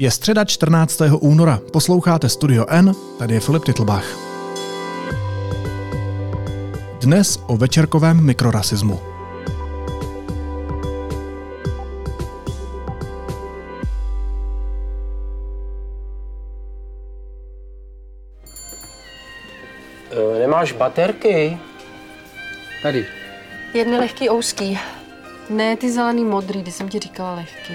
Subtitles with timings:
[0.00, 1.00] Je středa 14.
[1.20, 4.04] února, posloucháte Studio N, tady je Filip Titlbach.
[7.00, 9.00] Dnes o večerkovém mikrorasismu.
[20.10, 21.58] E, Nemáš baterky?
[22.82, 23.06] Tady.
[23.74, 24.78] Jedny lehký ouský.
[25.50, 27.74] Ne, ty zelený modrý, ty jsem ti říkala lehký.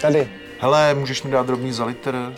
[0.00, 0.41] Tady.
[0.62, 2.34] Hele, můžeš mi dát drobný za litr?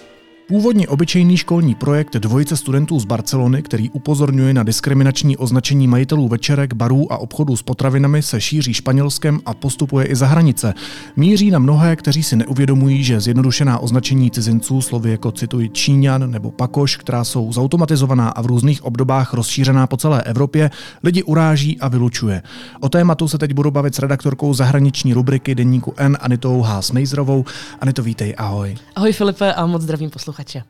[0.49, 6.75] Původně obyčejný školní projekt dvojice studentů z Barcelony, který upozorňuje na diskriminační označení majitelů večerek,
[6.75, 10.75] barů a obchodů s potravinami, se šíří Španělskem a postupuje i za hranice.
[11.17, 16.51] Míří na mnohé, kteří si neuvědomují, že zjednodušená označení cizinců, slovy jako cituji Číňan nebo
[16.51, 20.71] Pakoš, která jsou zautomatizovaná a v různých obdobách rozšířená po celé Evropě,
[21.03, 22.43] lidi uráží a vylučuje.
[22.81, 26.83] O tématu se teď budu bavit s redaktorkou zahraniční rubriky Deníku N Anitou H.
[26.83, 27.45] Smejzrovou.
[27.81, 28.77] Anito, vítej, ahoj.
[28.97, 30.63] Ahoj Filipe a moc zdravím posluchače.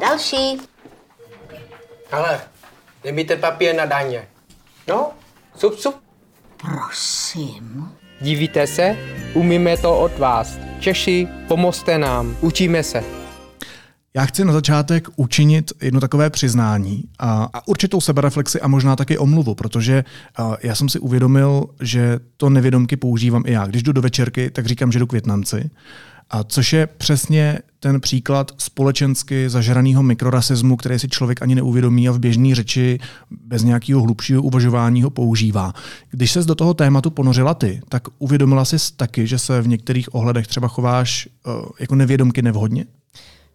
[0.00, 0.58] Další.
[2.12, 2.40] Ale,
[3.04, 4.28] nemíte papír na daně.
[4.88, 5.10] No,
[5.56, 5.94] sup, sup.
[6.56, 7.88] Prosím.
[8.20, 8.96] Divíte se?
[9.34, 10.58] Umíme to od vás.
[10.80, 12.36] Češi, pomozte nám.
[12.40, 13.04] Učíme se.
[14.16, 19.18] Já chci na začátek učinit jedno takové přiznání a, a určitou sebereflexi a možná taky
[19.18, 20.04] omluvu, protože
[20.36, 23.66] a, já jsem si uvědomil, že to nevědomky používám i já.
[23.66, 25.70] Když jdu do večerky, tak říkám, že jdu k Větnamci.
[26.30, 32.12] A což je přesně ten příklad společensky zažraného mikrorasismu, který si člověk ani neuvědomí a
[32.12, 32.98] v běžné řeči
[33.30, 35.72] bez nějakého hlubšího uvažování ho používá.
[36.10, 40.14] Když se do toho tématu ponořila ty, tak uvědomila jsi taky, že se v některých
[40.14, 42.84] ohledech třeba chováš uh, jako nevědomky nevhodně?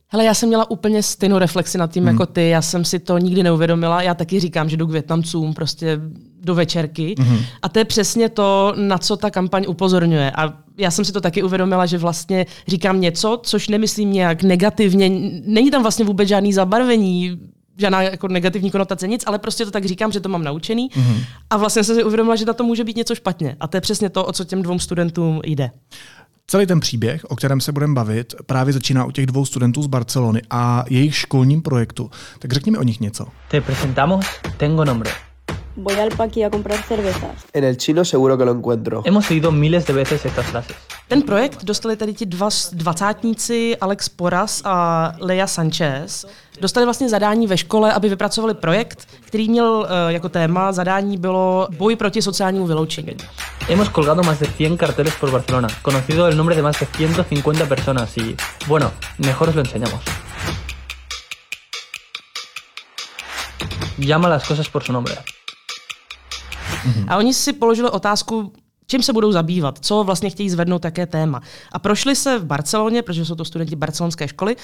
[0.08, 2.14] Hele, já jsem měla úplně stejnou reflexi nad tím hmm.
[2.14, 5.54] jako ty, já jsem si to nikdy neuvědomila, já taky říkám, že jdu k Větnamcům
[5.54, 6.02] prostě
[6.42, 7.40] do večerky hmm.
[7.62, 11.22] a to je přesně to, na co ta kampaň upozorňuje a já jsem si to
[11.22, 15.10] taky uvědomila, že vlastně říkám něco, což nemyslím nějak negativně,
[15.46, 17.40] není tam vlastně vůbec žádný zabarvení,
[17.78, 20.90] žádná jako negativní konotace, nic, ale prostě to tak říkám, že to mám naučený.
[20.90, 21.24] Mm-hmm.
[21.50, 23.56] A vlastně jsem si uvědomila, že na to může být něco špatně.
[23.60, 25.72] A to je přesně to, o co těm dvou studentům jde.
[26.48, 29.88] Celý ten příběh, o kterém se budeme bavit, právě začíná u těch dvou studentů z
[29.88, 32.12] Barcelony a jejich školním projektu.
[32.40, 33.26] Tak řekni mi o nich něco.
[33.48, 34.26] Te presentamos
[34.58, 35.12] Tengo Nombre.
[35.82, 37.46] Voy al Paqui a comprar cervezas.
[37.54, 39.02] En el chino seguro que lo encuentro.
[39.06, 40.76] Hemos oído miles de veces estas frases.
[41.08, 46.26] Ten projekt dostali tady ti dva dvacátníci, Alex Poras a Leia Sanchez.
[46.62, 51.68] Dostali vlastně zadání ve škole, aby vypracovali projekt, který měl uh, jako téma, zadání bylo
[51.78, 53.18] boj proti sociálnímu vyloučení.
[53.68, 57.66] Hemos colgado más de 100 carteles por Barcelona, conocido el nombre de más de 150
[57.66, 58.36] personas y,
[58.68, 60.02] bueno, mejor os lo enseñamos.
[63.98, 65.14] Llama las cosas por su nombre.
[66.86, 67.06] Mm-hmm.
[67.08, 68.54] A oni si položili otázku,
[68.88, 71.42] čím se budou zabývat, co vlastně chtějí zvednout, také téma.
[71.72, 74.56] A prošli se v Barceloně, protože jsou to studenti barcelonské školy,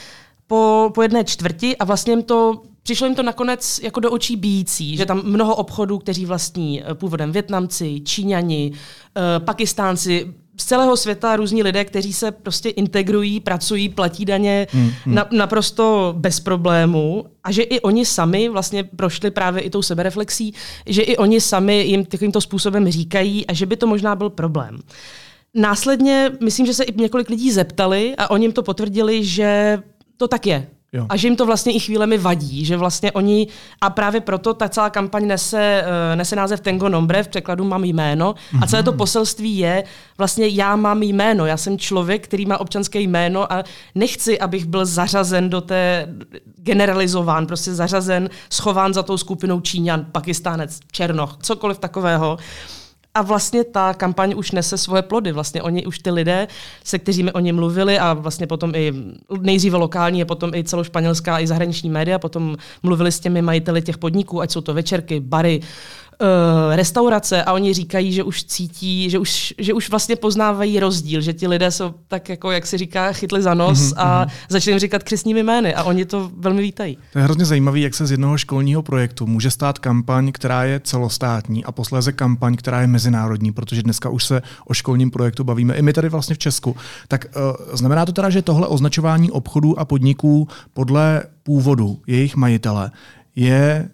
[0.47, 4.35] po, po jedné čtvrti a vlastně jim to přišlo jim to nakonec jako do očí
[4.35, 8.71] bíjící, že tam mnoho obchodů, kteří vlastní původem Větnamci, Číňani,
[9.39, 15.15] Pakistánci, z celého světa různí lidé, kteří se prostě integrují, pracují, platí daně hmm, hmm.
[15.15, 20.53] Na, naprosto bez problému a že i oni sami vlastně prošli právě i tou sebereflexí,
[20.85, 24.79] že i oni sami jim takovýmto způsobem říkají a že by to možná byl problém.
[25.53, 29.79] Následně myslím, že se i několik lidí zeptali a oni jim to potvrdili, že
[30.17, 30.67] to tak je.
[30.95, 31.05] Jo.
[31.09, 33.47] A že jim to vlastně i chvílemi vadí, že vlastně oni,
[33.81, 37.83] a právě proto ta celá kampaň nese, uh, nese název Tengo Nombre, v překladu mám
[37.83, 38.63] jméno, mm-hmm.
[38.63, 39.83] a celé to poselství je,
[40.17, 43.63] vlastně já mám jméno, já jsem člověk, který má občanské jméno a
[43.95, 46.07] nechci, abych byl zařazen do té,
[46.57, 52.37] generalizován, prostě zařazen, schován za tou skupinou Číňan, Pakistánec, Černoch, cokoliv takového
[53.15, 55.31] a vlastně ta kampaň už nese svoje plody.
[55.31, 56.47] Vlastně oni už ty lidé,
[56.83, 58.93] se kterými oni mluvili a vlastně potom i
[59.39, 63.97] nejdříve lokální a potom i celošpanělská i zahraniční média, potom mluvili s těmi majiteli těch
[63.97, 65.61] podniků, ať jsou to večerky, bary,
[66.21, 71.21] uh, restaurace a oni říkají, že už cítí, že už, že už vlastně poznávají rozdíl,
[71.21, 73.93] že ti lidé jsou tak jako, jak se říká, chytli za nos mm-hmm.
[73.97, 76.97] a začali jim říkat křesními jmény a oni to velmi vítají.
[77.13, 80.79] To je hrozně zajímavé, jak se z jednoho školního projektu může stát kampaň, která je
[80.83, 85.75] celostátní a posléze kampaň, která je mezinárodní, protože dneska už se o školním projektu bavíme
[85.75, 86.75] i my tady vlastně v Česku.
[87.07, 92.91] Tak uh, znamená to teda, že tohle označování obchodů a podniků podle původu jejich majitele
[93.35, 93.89] je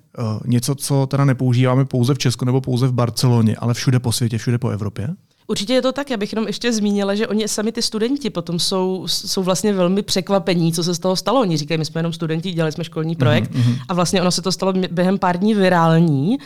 [0.45, 4.37] něco, co teda nepoužíváme pouze v Česku nebo pouze v Barceloně, ale všude po světě,
[4.37, 5.09] všude po Evropě?
[5.47, 6.09] Určitě je to tak.
[6.09, 10.01] Já bych jenom ještě zmínila, že oni sami ty studenti potom jsou, jsou vlastně velmi
[10.01, 11.41] překvapení, co se z toho stalo.
[11.41, 13.75] Oni říkají, my jsme jenom studenti, dělali jsme školní projekt mm-hmm.
[13.89, 16.37] a vlastně ono se to stalo během pár dní virální.
[16.39, 16.45] Eh,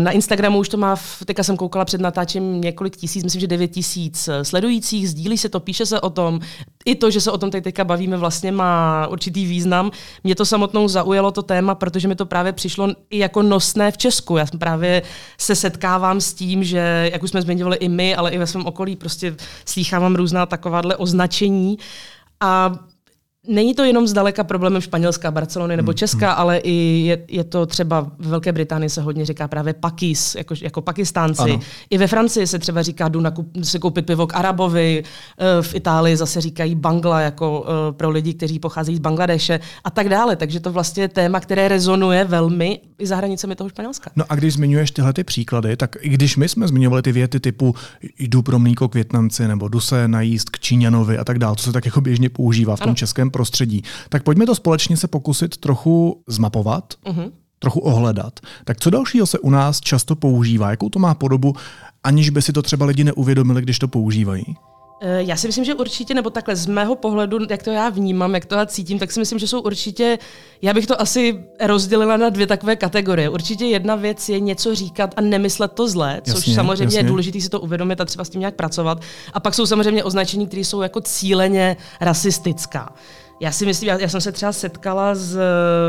[0.00, 3.68] Na Instagramu už to má, teďka jsem koukala před natáčením několik tisíc, myslím, že 9
[3.68, 6.40] tisíc eh, sledujících, sdílí se to, píše se o tom.
[6.84, 9.90] I to, že se o tom teď teďka bavíme, vlastně má určitý význam.
[10.24, 13.98] Mě to samotnou zaujalo to téma, protože mi to právě přišlo i jako nosné v
[13.98, 14.36] Česku.
[14.36, 15.02] Já jsem právě
[15.38, 18.66] se setkávám s tím, že, jak už jsme zmiňovali i my, ale i ve svém
[18.66, 21.78] okolí, prostě slýchávám různá takováhle označení.
[22.40, 22.78] A
[23.48, 26.72] Není to jenom zdaleka problémem Španělska, Barcelony nebo Česka, ale i
[27.06, 31.42] je, je to třeba v Velké Británii se hodně říká právě pakis, jako, jako pakistánci.
[31.42, 31.60] Ano.
[31.90, 35.02] I ve Francii se třeba říká, jdu nakup, si koupit pivo k Arabovi,
[35.38, 39.90] eh, v Itálii zase říkají bangla jako eh, pro lidi, kteří pocházejí z Bangladeše a
[39.90, 40.36] tak dále.
[40.36, 44.10] Takže to vlastně je téma, které rezonuje velmi i za hranicemi toho Španělska.
[44.16, 47.40] No a když zmiňuješ tyhle ty příklady, tak i když my jsme zmiňovali ty věty
[47.40, 47.74] typu
[48.18, 51.64] jdu pro mlíko k Větnamci nebo jdu se najíst k Číňanovi a tak dále, co
[51.64, 52.94] se tak jako běžně používá v tom Ano.
[52.94, 57.32] českém prostředí, tak pojďme to společně se pokusit trochu zmapovat, Mhm.
[57.58, 58.40] trochu ohledat.
[58.64, 60.70] Tak co dalšího se u nás často používá?
[60.70, 61.54] Jakou to má podobu,
[62.04, 64.44] aniž by si to třeba lidi neuvědomili, když to používají?
[65.00, 68.34] Eh, Já si myslím, že určitě, nebo takhle z mého pohledu, jak to já vnímám,
[68.34, 70.18] jak to já cítím, tak si myslím, že jsou určitě,
[70.62, 73.28] já bych to asi rozdělila na dvě takové kategorie.
[73.28, 76.98] Určitě jedna věc je něco říkat a nemyslet to zlé, což Jasně, samozřejmě jasně.
[76.98, 79.00] je důležité si to uvědomit a třeba s tím nějak pracovat.
[79.32, 82.92] A pak jsou samozřejmě označení, které jsou jako cíleně rasistická.
[83.40, 85.38] Já si myslím, já, já jsem se třeba setkala s,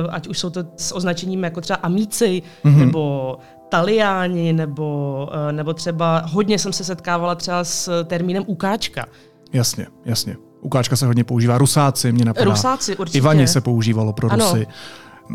[0.09, 2.77] ať už jsou to s označením jako třeba amíci, mm-hmm.
[2.77, 3.37] nebo
[3.69, 9.05] taliáni, nebo, eh, nebo třeba hodně jsem se setkávala třeba s termínem ukáčka.
[9.53, 10.35] Jasně, jasně.
[10.61, 11.57] Ukáčka se hodně používá.
[11.57, 12.51] Rusáci mě napadá.
[12.51, 13.17] Rusáci, určitě.
[13.17, 14.45] Ivani se používalo pro Ano.
[14.45, 14.67] Rusy.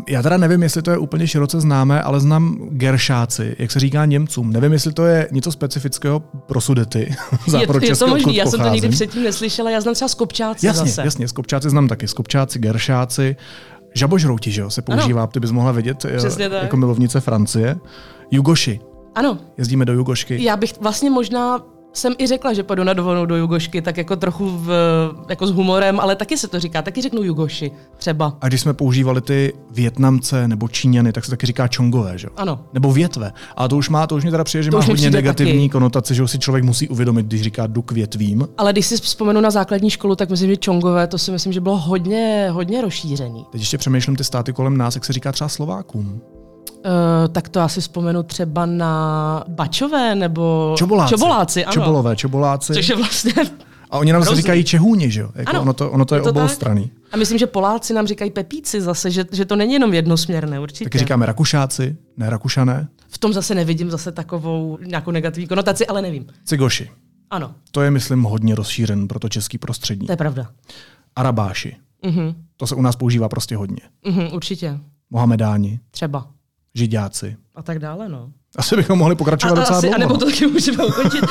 [0.07, 4.05] Já teda nevím, jestli to je úplně široce známé, ale znám geršáci, jak se říká
[4.05, 4.53] Němcům.
[4.53, 7.15] Nevím, jestli to je něco specifického pro sudety.
[7.47, 10.09] za Je, pro je to možný, já jsem to nikdy předtím neslyšela, já znám třeba
[10.09, 11.01] skopčáci Jasně, zase.
[11.01, 12.07] jasně, skopčáci znám taky.
[12.07, 13.35] Skopčáci, geršáci,
[13.93, 16.63] žabožrouti, že jo, se používá, ty bys mohla vidět eh, tak.
[16.63, 17.75] jako milovnice Francie.
[18.37, 18.79] Jugoši,
[19.15, 20.43] Ano, jezdíme do Jugošky.
[20.43, 21.59] já bych vlastně možná
[21.95, 24.69] jsem i řekla, že půjdu na dovolenou do Jugošky, tak jako trochu v,
[25.29, 28.37] jako s humorem, ale taky se to říká, taky řeknu Jugoši třeba.
[28.41, 32.33] A když jsme používali ty Větnamce nebo Číňany, tak se taky říká čongové, že jo?
[32.37, 32.59] Ano.
[32.73, 33.31] Nebo větve.
[33.57, 35.69] A to už má, to už mi teda přijde, že To má hodně negativní taky.
[35.69, 38.47] konotace, že už si člověk musí uvědomit, když říká jdu k větvím.
[38.57, 41.61] Ale když si vzpomenu na základní školu, tak myslím, že čongové, to si myslím, že
[41.61, 43.45] bylo hodně, hodně rozšířený.
[43.51, 46.21] Teď ještě přemýšlím ty státy kolem nás, jak se říká třeba Slovákům.
[46.85, 51.09] Uh, tak to asi vzpomenu třeba na bačové nebo Čoboláci.
[51.09, 51.73] čoboláci ano.
[51.73, 52.73] Čobolové, čoboláci.
[52.73, 53.33] Což je vlastně...
[53.89, 55.29] A oni nám zase říkají Čehůni, že jo?
[55.35, 56.77] Jako Ano, ono, to, ono to je, je to tak.
[57.11, 60.85] A myslím, že Poláci nám říkají pepíci zase, že, že to není jenom jednosměrné, určitě.
[60.85, 62.87] Taky říkáme Rakušáci, ne Rakušané.
[63.07, 66.25] V tom zase nevidím zase takovou nějakou negativní konotaci, ale nevím.
[66.45, 66.89] Cigoši.
[67.29, 70.05] Ano, To je, myslím, hodně rozšířen pro to český prostředí.
[70.05, 70.47] to je pravda.
[71.15, 71.75] Arabáši.
[72.05, 73.81] Mhm, To se u nás používá prostě hodně.
[74.05, 74.79] mhm, určitě.
[75.09, 76.27] Mohamedáni, Třeba.
[76.75, 77.35] Židáci.
[77.55, 78.29] A tak dále, no.
[78.55, 79.95] Asi bychom mohli pokračovat A, docela asi, dlouho.
[79.95, 81.23] a nebo to taky můžeme ukončit.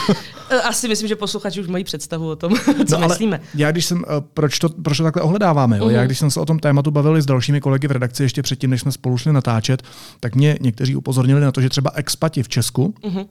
[0.50, 2.52] E, Asi myslím, že posluchači už mají představu o tom,
[2.88, 3.40] co No, myslíme.
[3.54, 5.84] Já když jsem, eh, proč to, proč to takhle ohledáváme, jo?
[5.84, 5.94] Mhm.
[5.94, 8.70] Já když jsem se o tom tématu bavil s dalšími kolegy v redakci ještě předtím,
[8.70, 9.82] než jsme spolu šli natáčet,
[10.20, 13.18] tak mě někteří upozornili na to, že třeba expati v Česku, Mhm.
[13.18, 13.26] uh,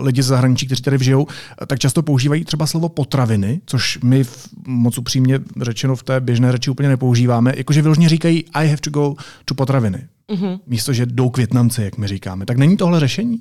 [0.00, 1.26] lidi z zahraničí, kteří tady žijou,
[1.66, 6.52] tak často používají třeba slovo potraviny, což my v, moc upřímně řečeno v té běžné
[6.52, 9.14] řeči úplně nepoužíváme, jakože vyloženě říkají I have to go
[9.44, 10.06] to potraviny.
[10.30, 10.58] Mhm.
[10.66, 12.46] Místo, že jdou k Větnamci, jak my říkáme.
[12.46, 13.38] Tak není tohle řešení?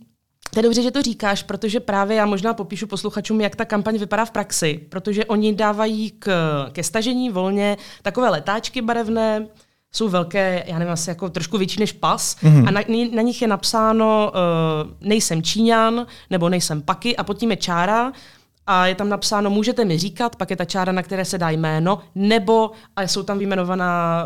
[0.53, 3.97] To je dobře, že to říkáš, protože právě já možná popíšu posluchačům, jak ta kampaň
[3.97, 6.31] vypadá v praxi, protože oni dávají k,
[6.71, 9.47] ke stažení volně takové letáčky barevné,
[9.93, 12.67] jsou velké, já nevím, asi jako trošku větší než pas Mhm.
[12.67, 12.81] a na,
[13.13, 18.11] na nich je napsáno uh, nejsem Číňan nebo nejsem Paky a pod tím je čára
[18.67, 21.49] a je tam napsáno, můžete mi říkat, pak je ta čára, na které se dá
[21.49, 24.25] jméno, nebo a jsou tam vyjmenovaná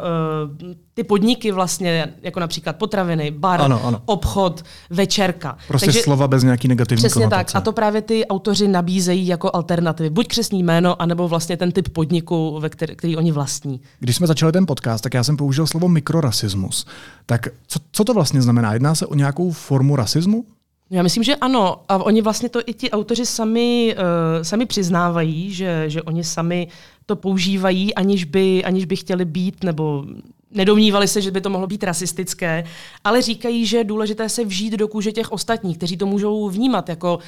[0.64, 4.02] uh, ty podniky vlastně, jako například potraviny, bar, Ano, ano.
[4.06, 5.58] obchod, večerka.
[5.68, 7.54] Prostě slova bez nějaký negativní Přesně konotace.
[7.54, 7.56] tak.
[7.56, 10.10] A to právě ty autoři nabízejí jako alternativy.
[10.10, 13.82] Buď křesní jméno, anebo vlastně ten typ podniku, ve který, který oni vlastní.
[14.00, 16.86] Když jsme začali ten podcast, tak já jsem použil slovo mikrorasismus.
[17.26, 18.74] Tak co, co to vlastně znamená?
[18.74, 20.46] Jedná se o nějakou formu rasismu?
[20.90, 21.82] Já myslím, že ano.
[21.90, 26.68] A oni vlastně to i ti autoři sami, uh, sami přiznávají, že, že oni sami
[27.06, 30.06] to používají, aniž by, aniž by chtěli být, nebo
[30.52, 32.64] nedomnívali se, že by to mohlo být rasistické,
[33.04, 36.90] ale říkají, že je důležité se vžít do kůže těch ostatních, kteří to můžou vnímat
[36.90, 37.20] jako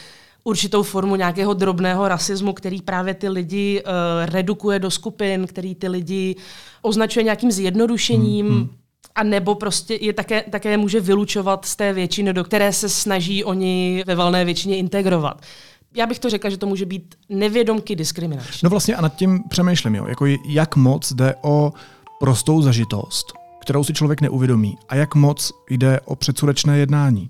[0.44, 3.92] určitou formu nějakého drobného rasismu, který právě ty lidi uh,
[4.26, 6.36] redukuje do skupin, který ty lidi
[6.82, 8.48] označuje nějakým zjednodušením.
[8.48, 8.70] Hmm, hmm
[9.16, 13.44] a nebo prostě je také, také může vylučovat z té většiny, do které se snaží
[13.44, 15.42] oni ve valné většině integrovat
[15.98, 18.60] já bych to řekla, že to může být nevědomky diskriminační.
[18.64, 20.06] No vlastně a nad tím přemýšlím, jo.
[20.08, 21.74] Jako jak moc jde o
[22.20, 27.30] prostou zažitost, kterou si člověk neuvědomí a jak moc jde o předsudečné jednání.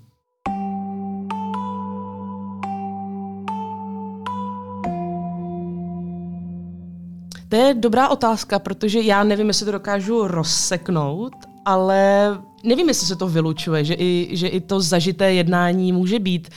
[7.48, 13.16] To je dobrá otázka, protože já nevím, jestli to dokážu rozseknout ale nevím, jestli se
[13.16, 16.48] to vylučuje, že i, že i to zažité jednání může být,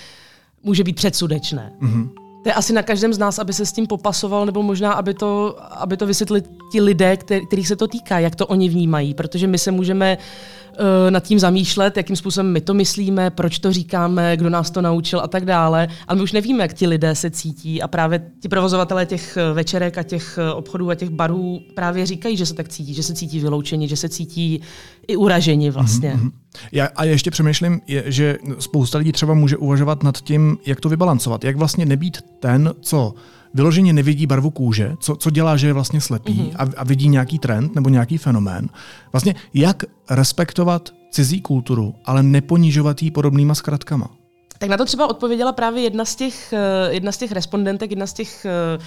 [0.64, 1.74] může být předsudečné.
[1.82, 2.10] Mm-hmm.
[2.44, 5.14] To je asi na každém z nás, aby se s tím popasoval, nebo možná, aby
[5.14, 9.48] to, aby to vysvětlili ti lidé, kterých se to týká, jak to oni vnímají, protože
[9.48, 14.38] my se můžeme uh, nad tím zamýšlet, jakým způsobem my to myslíme, proč to říkáme,
[14.38, 17.32] kdo nás to naučil a tak dále, ale my už nevíme, jak ti lidé se
[17.32, 21.60] cítí a právě ti provozovatelé těch eh, večerek a těch eh, obchodů a těch barů
[21.76, 24.62] právě říkají, že se tak cítí, že se cítí vyloučení, že se cítí
[25.08, 26.14] i uraženi vlastně.
[26.16, 26.32] Mm-hmm.
[26.72, 30.90] Já, a ještě přemýšlím, je, že spousta lidí třeba může uvažovat nad tím, jak to
[30.90, 33.14] vybalancovat, jak vlastně nebýt ten, co
[33.54, 36.56] vyloženě nevidí barvu kůže, co, co dělá, že je vlastně slepý mm-hmm.
[36.56, 38.70] a, a vidí nějaký trend nebo nějaký fenomén.
[39.12, 44.10] Vlastně jak respektovat cizí kulturu, ale neponižovat jí podobnýma zkratkama.
[44.58, 48.08] Tak na to třeba odpověděla právě jedna z těch, eh, jedna z těch respondentek, jedna
[48.08, 48.84] z těch eh,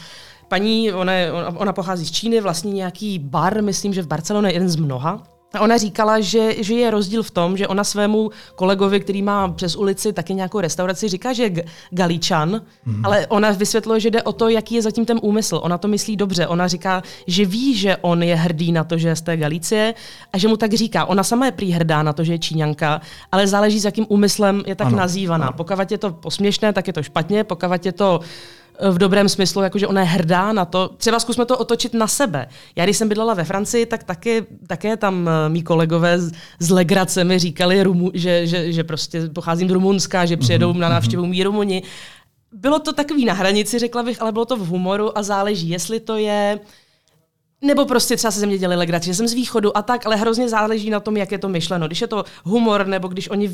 [0.49, 1.13] paní, ona,
[1.57, 5.23] ona pochází z Číny, vlastně nějaký bar, myslím, že v Barceloně jeden z mnoha,
[5.61, 9.77] ona říkala, že, že je rozdíl v tom, že ona svému kolegovi, který má přes
[9.77, 13.05] ulici taky nějakou restauraci, říká, že je galíčan, mm.
[13.05, 15.61] ale ona vysvětluje, že jde o to, jaký je zatím ten úmysl.
[15.63, 16.47] Ona to myslí dobře.
[16.47, 19.95] Ona říká, že ví, že on je hrdý na to, že je z té Galicie
[20.33, 21.05] a že mu tak říká.
[21.05, 23.01] Ona sama je prý hrdá na to, že je Číňanka,
[23.33, 25.47] ale záleží, s jakým úmyslem je tak ano, nazývaná.
[25.47, 25.57] Ano.
[25.57, 28.21] Pokud je to posměšné, tak je to špatně, pokud je to
[28.91, 30.89] v dobrém smyslu, jakože ona je hrdá na to.
[30.97, 32.49] Třeba zkusme to otočit na sebe.
[32.77, 36.71] Já když jsem bydlela ve Francii, tak taky, také tam eh, mý kolegové z, z
[36.71, 40.79] Legrace mi říkali, Rumu, že, že, že prostě pocházím z Rumunska, že přijedou mm-hmm.
[40.79, 41.83] na návštěvu mý Rumuni.
[42.53, 46.01] Bylo to takový na hranici, řekla bych, ale bylo to v humoru a záleží, jestli
[46.01, 46.61] to je
[47.63, 50.17] nebo prostě třeba se ze mě dělali legraci, že jsem z východu a tak, ale
[50.17, 51.87] hrozně záleží na tom, jak je to myšleno.
[51.87, 53.51] Když je to humor, nebo když oni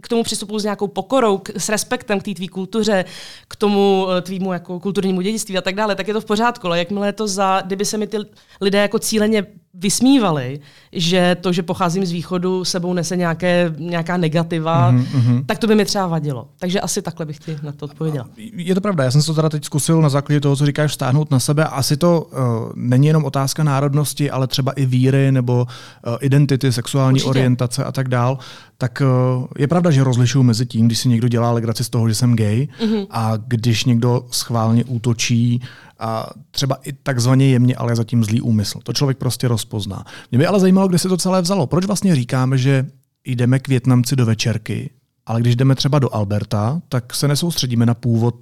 [0.00, 3.04] k tomu přistupuju s nějakou pokorou, k, s respektem k té tvý kultuře,
[3.48, 6.66] k tomu eh, tvýmu jako kulturnímu dědictví a tak dále, tak je to v pořádku.
[6.66, 8.16] Ale jakmile je to za, kdyby se mi ty
[8.60, 10.60] lidé jako cíleně vysmívali,
[10.92, 15.44] že to, že pocházím z východu, sebou nese nějaké, nějaká negativa, mm-hmm.
[15.46, 16.48] tak to by mi třeba vadilo.
[16.58, 18.28] Takže asi takhle bych ti na to odpověděla.
[18.36, 21.30] Je to pravda, já jsem to teda teď zkusil na základě toho, co říkáš, stáhnout
[21.30, 21.64] na sebe.
[21.64, 22.38] Asi to uh,
[22.74, 25.66] není jenom otázka národnosti, ale třeba i víry nebo
[26.06, 27.30] uh, identity, sexuální Určitě.
[27.30, 28.38] orientace a tak dál.
[28.78, 29.02] Tak
[29.38, 32.14] uh, je pravda, že rozlišuju mezi tím, když si někdo dělá legraci z toho, že
[32.14, 33.06] jsem gay, mm-hmm.
[33.10, 35.62] a když někdo schválně útočí
[35.98, 38.80] a třeba i takzvaně jemně, ale zatím zlý úmysl.
[38.82, 40.04] To člověk prostě rozpozná.
[40.30, 41.66] Mě by ale zajímalo, kde se to celé vzalo.
[41.66, 42.86] Proč vlastně říkáme, že
[43.24, 44.90] jdeme k Větnamci do večerky,
[45.26, 48.34] ale když jdeme třeba do Alberta, tak se nesoustředíme na původ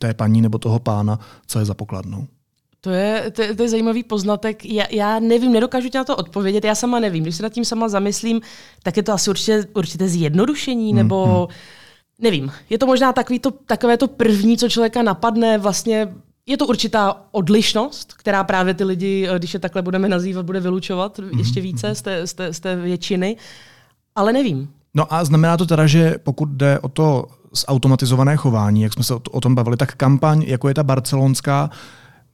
[0.00, 2.26] té paní nebo toho pána, co je za pokladnou.
[2.80, 4.64] To je, to, je, to je zajímavý poznatek.
[4.64, 7.22] Já, já nevím, nedokážu ti na to odpovědět, já sama nevím.
[7.22, 8.40] Když se nad tím sama zamyslím,
[8.82, 11.46] tak je to asi určitě, určité zjednodušení, nebo hmm, hmm.
[12.18, 12.52] nevím.
[12.70, 16.08] Je to možná takový to, takové to první, co člověka napadne, vlastně
[16.46, 20.60] je to určitá odlišnost, která právě ty lidi, eh, když je takhle budeme nazývat, bude
[20.60, 21.38] vylučovat mm-hmm.
[21.38, 23.36] ještě více z té, z, té, z té většiny,
[24.14, 24.68] ale nevím.
[24.94, 29.14] No a znamená to teda, že pokud jde o to zautomatizované chování, jak jsme se
[29.14, 31.70] o tom bavili, tak kampaň, jako je ta barcelonská,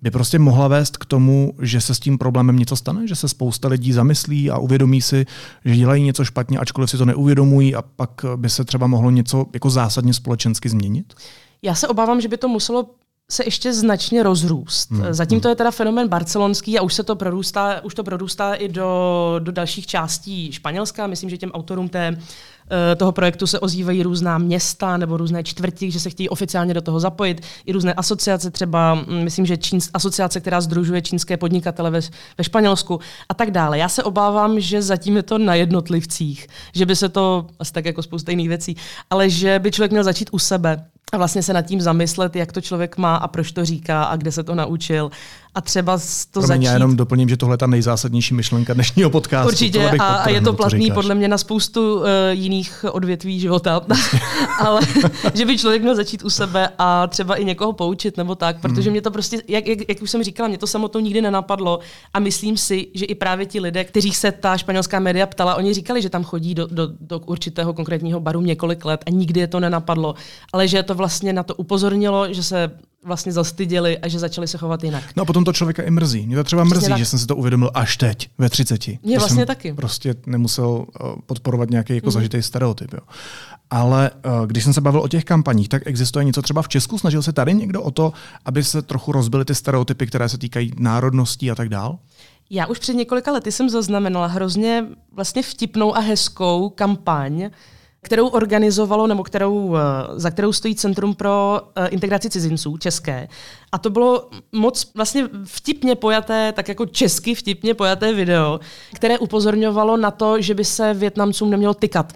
[0.03, 3.29] by prostě mohla vést k tomu, že se s tím problémem něco stane, že se
[3.29, 5.27] spousta lidí zamyslí a uvědomí si,
[5.65, 9.47] že dělají něco špatně, ačkoliv si to neuvědomují a pak by se třeba mohlo něco
[9.55, 11.15] jako zásadně společensky změnit?
[11.63, 12.91] Já se obávám, že by to muselo
[13.31, 14.91] se ještě značně rozrůst.
[14.91, 15.15] Hmm.
[15.15, 18.69] Zatím to je teda fenomen barcelonský a už se to prorůstá, už to prorůstá i
[18.69, 21.07] do, do dalších částí Španělska.
[21.07, 22.17] Myslím, že těm autorům té,
[22.71, 26.81] eh, toho projektu se ozývají různá města nebo různé čtvrti, že se chtějí oficiálně do
[26.81, 27.41] toho zapojit.
[27.67, 32.01] I různé asociace, třeba hm, myslím, že čín, asociace, která združuje čínské podnikatele ve,
[32.39, 33.79] ve Španělsku a tak dále.
[33.79, 37.85] Já se obávám, že zatím je to na jednotlivcích, že by se to, asi tak
[37.85, 38.77] jako spousta jiných věcí,
[39.11, 42.53] ale že by člověk měl začít u sebe a vlastně se nad tím zamyslet, jak
[42.53, 45.11] to člověk má a proč to říká a kde se to naučil
[45.57, 46.65] a třeba to Promiň, začít...
[46.65, 49.49] Já jenom doplním, že tohle je ta nejzásadnější myšlenka dnešního podcastu.
[49.49, 53.81] Určitě a, a je to platný podle mě na spoustu uh, jiných odvětví života,
[54.59, 54.81] ale
[55.35, 58.83] že by člověk měl začít u sebe a třeba i někoho poučit nebo tak, protože
[58.83, 58.91] hmm.
[58.91, 61.79] mě to prostě, jak, jak, jak už jsem říkala, mě to samotnou nikdy nenapadlo
[62.15, 65.75] a myslím si, že i právě ti lidé, kteřích se ta španělská média ptala, oni
[65.75, 69.47] říkali, že tam chodí do, do, do určitého konkrétního baru několik let a nikdy je
[69.47, 70.15] to nenapadlo,
[70.53, 72.71] ale že to vlastně na to upozornilo, že se
[73.07, 75.05] vlastně zastyděli a že začali se chovat jinak.
[75.17, 76.27] No a potom to člověka i mrzí.
[76.27, 76.99] Mě to třeba mrzí, tak.
[76.99, 78.87] že jsem si to uvědomil až teď, ve 30.
[78.87, 79.73] Mě vlastně jsem taky.
[79.73, 82.13] Prostě nemusel eh, podporovat nějaký jako mm.
[82.13, 82.93] zažitý stereotyp.
[82.93, 83.01] Jo.
[83.71, 86.99] Ale eh, když jsem se bavil o těch kampaních, tak existuje něco třeba v Česku?
[86.99, 88.13] Snažil se tady někdo o to,
[88.45, 91.99] aby se trochu rozbily ty stereotypy, které se týkají národností a tak dál?
[92.51, 97.51] Já už před několika lety jsem zaznamenala hrozně vlastně vtipnou a hezkou kampaň,
[98.07, 99.81] kterou organizovalo, nebo kterou, eh,
[100.15, 103.29] za kterou stojí Centrum pro eh, integraci cizinců české.
[103.73, 108.61] A to bylo moc vlastně vtipně pojaté, tak jako česky vtipně pojaté video,
[108.95, 112.13] které upozorňovalo na to, že by se Větnamcům nemělo tykat.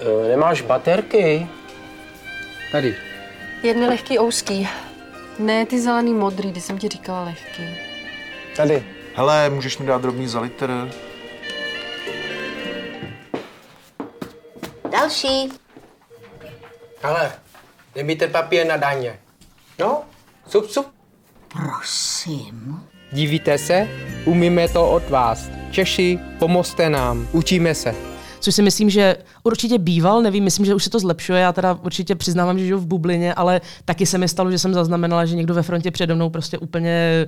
[0.00, 1.46] E, nemáš baterky?
[2.72, 2.96] Tady.
[3.62, 4.68] Jedny lehký ouský.
[5.38, 7.62] Ne ty zelený modrý, když jsem ti říkala lehký.
[8.56, 8.84] Tady.
[9.14, 10.90] Hele, můžeš mi dát drobný za litr?
[14.94, 15.48] Další.
[17.02, 17.32] Ale,
[17.96, 19.18] nebíte papír na daně.
[19.80, 20.02] No,
[20.48, 20.86] sup, sup.
[21.48, 22.80] Prosím.
[23.12, 23.88] Divíte se?
[24.24, 25.48] Umíme to od vás.
[25.70, 27.28] Češi, pomozte nám.
[27.32, 27.94] Učíme se.
[28.40, 31.40] Což si myslím, že určitě býval, nevím, myslím, že už se to zlepšuje.
[31.40, 34.74] Já teda určitě přiznávám, že žiju v bublině, ale taky se mi stalo, že jsem
[34.74, 37.26] zaznamenala, že někdo ve frontě přede mnou prostě úplně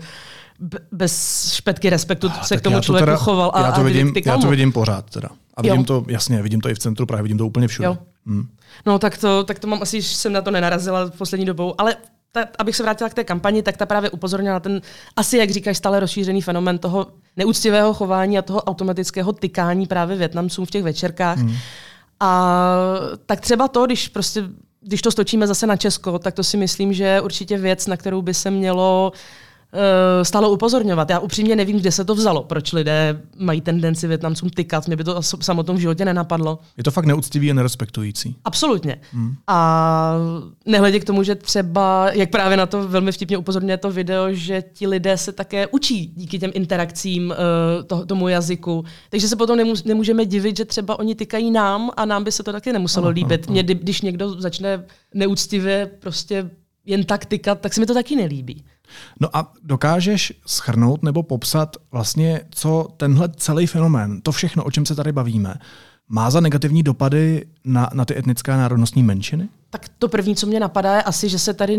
[0.92, 3.50] bez špetky respektu se Tak k tomu člověku teda- choval.
[3.54, 5.28] A, já to a vidím, já to vidím pořád teda.
[5.56, 5.84] A vidím Jo.
[5.84, 7.86] to, jasně, vidím to i v centru Prahy, vidím to úplně všude.
[7.86, 7.98] Jo.
[8.26, 8.48] Hmm.
[8.86, 11.96] No tak to, tak to mám asi, jsem na to nenarazila v poslední dobou, ale
[12.32, 14.80] ta, abych se vrátila k té kampani, tak ta právě upozornila na ten
[15.16, 20.66] asi, jak říkáš, stále rozšířený fenomen toho neúctivého chování a toho automatického tykání právě Větnamcům
[20.66, 21.38] v těch večerkách.
[21.38, 21.54] Hmm.
[22.20, 22.56] A
[23.26, 24.44] tak třeba to, když prostě
[24.80, 27.96] když to stočíme zase na Česko, tak to si myslím, že je určitě věc, na
[27.96, 29.18] kterou by se mělo eh,
[30.22, 31.10] stále upozorňovat.
[31.10, 34.86] Já upřímně nevím, kde se to vzalo, proč lidé mají tendenci Větnamcům tykat.
[34.86, 36.58] Mě by to samotnou v životě nenapadlo.
[36.76, 38.36] Je to fakt neúctivý a nerespektující.
[38.44, 38.96] Absolutně.
[39.12, 39.34] Hmm.
[39.46, 40.14] A
[40.66, 44.62] nehledě k tomu, že třeba, jak právě na to velmi vtipně upozorňuje to video, že
[44.72, 47.34] ti lidé se také učí díky těm interakcím uh,
[47.86, 48.84] to, tomu jazyku.
[49.10, 52.42] Takže se potom nemů- nemůžeme divit, že třeba oni tykají nám a nám by se
[52.42, 53.50] to taky nemuselo líbit.
[53.50, 56.50] Mně, kdy- když někdo začne neúctivě prostě
[56.86, 58.64] jen tak tykat, tak se mi to taky nelíbí.
[59.20, 64.86] No a dokážeš schrnout nebo popsat vlastně, co tenhle celý fenomén, to všechno, o čem
[64.86, 65.54] se tady bavíme,
[66.08, 69.48] má za negativní dopady na, na ty etnické a národnostní menšiny?
[69.70, 71.78] Tak to první, co mě napadá, je asi, že se tady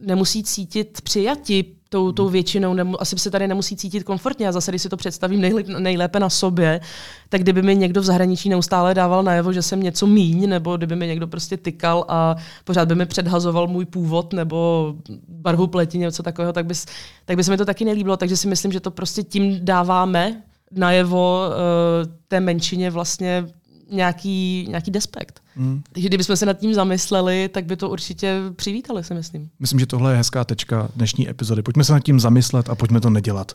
[0.00, 4.48] nemusí cítit přijati tou, tou většinou, nemu, asi se tady nemusí cítit komfortně.
[4.48, 6.80] A zase, když si to představím nejlépe, nejlépe na sobě,
[7.28, 10.96] tak kdyby mi někdo v zahraničí neustále dával najevo, že jsem něco míň, nebo kdyby
[10.96, 14.94] mi někdo prostě tykal a pořád by mi předhazoval můj původ nebo
[15.28, 16.86] barvu pleti, něco takového, tak, bys,
[17.24, 18.16] tak by se mi to taky nelíbilo.
[18.16, 23.46] Takže si myslím, že to prostě tím dáváme najevo uh, té menšině vlastně
[23.90, 25.42] nějaký, nějaký despekt.
[25.58, 25.82] Hmm.
[25.92, 29.48] Takže kdybychom se nad tím zamysleli, tak by to určitě přivítali, si myslím.
[29.60, 31.62] Myslím, že tohle je hezká tečka dnešní epizody.
[31.62, 33.52] Pojďme se nad tím zamyslet a pojďme to nedělat.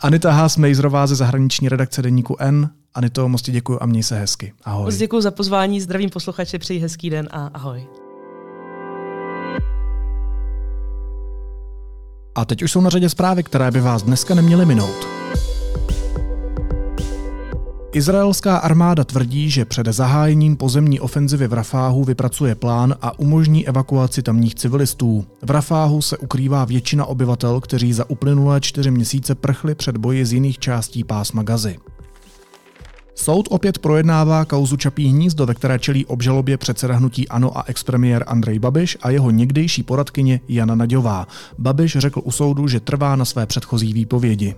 [0.00, 2.70] Anita Haas Mejzrová ze zahraniční redakce Deníku N.
[2.94, 4.52] Anito, moc ti děkuji a měj se hezky.
[4.64, 4.84] Ahoj.
[4.84, 7.86] Moc děkuji za pozvání, zdravím posluchače, přeji hezký den a ahoj.
[12.34, 15.06] A teď už jsou na řadě zprávy, které by vás dneska neměly minout.
[17.94, 24.22] Izraelská armáda tvrdí, že před zahájením pozemní ofenzivy v Rafáhu vypracuje plán a umožní evakuaci
[24.22, 25.24] tamních civilistů.
[25.42, 30.32] V Rafáhu se ukrývá většina obyvatel, kteří za uplynulé čtyři měsíce prchli před boji z
[30.32, 31.78] jiných částí pásma Gazy.
[33.14, 38.24] Soud opět projednává kauzu Čapí hnízdo, ve které čelí obžalobě předseda hnutí ANO a expremiér
[38.26, 41.26] Andrej Babiš a jeho někdejší poradkyně Jana Naďová.
[41.58, 44.54] Babiš řekl u soudu, že trvá na své předchozí výpovědi.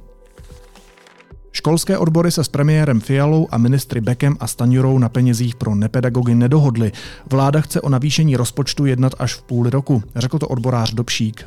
[1.56, 6.34] Školské odbory se s premiérem Fialou a ministry Bekem a Stanjurou na penězích pro nepedagogy
[6.34, 6.92] nedohodly.
[7.30, 11.46] Vláda chce o navýšení rozpočtu jednat až v půli roku, řekl to odborář Dobšík.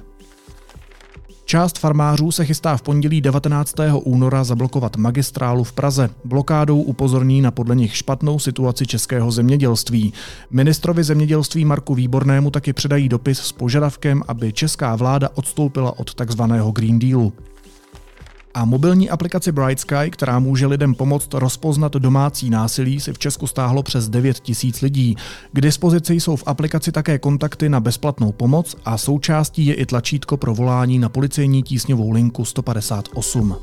[1.45, 3.75] Část farmářů se chystá v pondělí 19.
[4.03, 6.09] února zablokovat magistrálu v Praze.
[6.25, 10.13] Blokádou upozorní na podle nich špatnou situaci českého zemědělství.
[10.51, 16.71] Ministrovi zemědělství Marku Výbornému taky předají dopis s požadavkem, aby česká vláda odstoupila od takzvaného
[16.71, 17.33] Green Dealu.
[18.53, 23.47] A mobilní aplikaci Bright Sky, která může lidem pomoct rozpoznat domácí násilí, si v Česku
[23.47, 25.15] stáhlo přes 9 tisíc lidí.
[25.51, 30.37] K dispozici jsou v aplikaci také kontakty na bezplatnou pomoc a součástí je i tlačítko
[30.37, 33.55] pro volání na policejní tísňovou linku 158.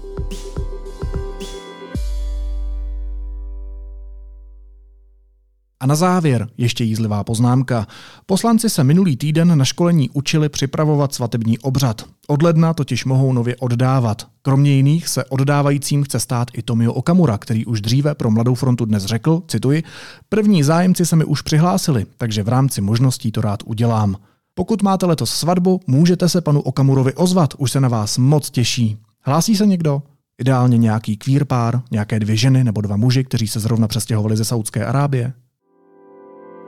[5.80, 7.86] A na závěr ještě jízlivá poznámka.
[8.26, 12.04] Poslanci se minulý týden na školení učili připravovat svatební obřad.
[12.26, 14.26] Od ledna totiž mohou nově oddávat.
[14.42, 18.84] Kromě jiných se oddávajícím chce stát i Tomio Okamura, který už dříve pro Mladou frontu
[18.84, 19.82] dnes řekl, cituji,
[20.28, 24.16] první zájemci se mi už přihlásili, takže v rámci možností to rád udělám.
[24.54, 28.96] Pokud máte letos svatbu, můžete se panu Okamurovi ozvat, už se na vás moc těší.
[29.22, 30.02] Hlásí se někdo?
[30.40, 34.44] Ideálně nějaký queer pár, nějaké dvě ženy nebo dva muži, kteří se zrovna přestěhovali ze
[34.44, 35.32] Saudské Arábie?